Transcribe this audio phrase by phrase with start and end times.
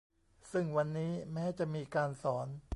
[0.51, 2.47] ซึ่งวันนี้แม้จะมีการสอน